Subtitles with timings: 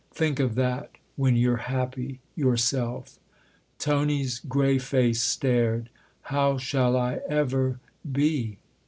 [0.11, 3.19] Think of that when you're happy yourself."
[3.77, 5.91] Tony's grey face stared."
[6.33, 7.79] How shall I ever
[8.11, 8.57] be